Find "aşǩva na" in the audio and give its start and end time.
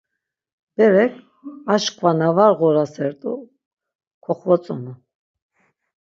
1.73-2.29